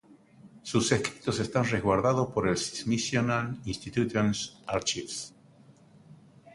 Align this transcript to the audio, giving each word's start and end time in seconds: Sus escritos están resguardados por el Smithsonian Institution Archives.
Sus 0.63 0.91
escritos 0.93 1.39
están 1.39 1.63
resguardados 1.65 2.31
por 2.33 2.47
el 2.47 2.57
Smithsonian 2.57 3.61
Institution 3.65 4.33
Archives. 4.65 5.31